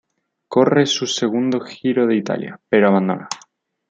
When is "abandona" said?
2.87-3.29